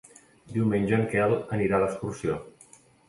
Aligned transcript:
Diumenge 0.53 0.95
en 0.97 1.05
Quel 1.11 1.35
anirà 1.59 1.83
d'excursió. 1.85 2.39